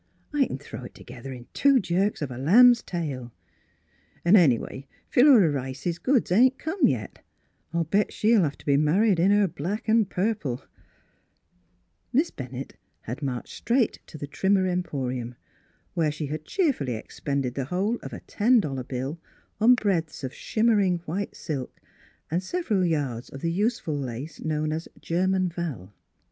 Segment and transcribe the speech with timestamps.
[0.33, 3.31] "I c'n throw it together in two jerks of a lamb's tail,
[4.25, 7.23] an' any way Phi lura Rice's goods ain't come yet—
[7.71, 10.63] I'll bet she'll have to be married in her black an' purple."
[12.11, 12.31] Miss Philura's Wedding Gozvn Miss
[12.65, 15.35] Bennett had marched straight to the Trimmer Emporium,
[15.93, 19.19] where she had cheerfully expended the whole of a ten dollar bill
[19.59, 21.79] on breadths of shimmering white silk
[22.31, 25.93] and several yards of the useful lace known as" German Val."